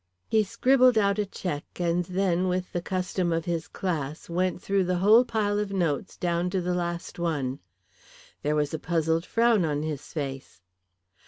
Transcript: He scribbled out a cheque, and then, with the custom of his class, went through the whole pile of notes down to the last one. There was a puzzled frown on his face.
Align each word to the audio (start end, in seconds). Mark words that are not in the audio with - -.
He 0.27 0.43
scribbled 0.43 0.97
out 0.97 1.19
a 1.19 1.27
cheque, 1.27 1.79
and 1.79 2.03
then, 2.05 2.47
with 2.47 2.73
the 2.73 2.81
custom 2.81 3.31
of 3.31 3.45
his 3.45 3.67
class, 3.67 4.27
went 4.31 4.59
through 4.59 4.85
the 4.85 4.97
whole 4.97 5.23
pile 5.23 5.59
of 5.59 5.71
notes 5.71 6.17
down 6.17 6.49
to 6.57 6.59
the 6.59 6.73
last 6.73 7.19
one. 7.19 7.59
There 8.41 8.55
was 8.55 8.73
a 8.73 8.79
puzzled 8.79 9.27
frown 9.27 9.63
on 9.63 9.83
his 9.83 10.11
face. 10.11 10.59